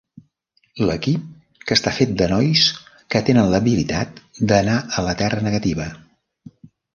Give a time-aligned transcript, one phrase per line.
[0.85, 1.27] L'equip
[1.71, 2.63] que està fet de nois
[3.17, 5.87] que tenen l'habilitat d'anar a la Terra Negativa.